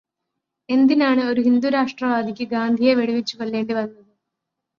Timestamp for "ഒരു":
1.23-1.41